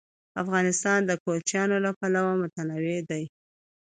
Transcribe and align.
افغانستان 0.41 0.99
د 1.05 1.11
کوچیان 1.23 1.69
له 1.85 1.91
پلوه 1.99 2.33
متنوع 2.41 2.99
دی. 3.09 3.23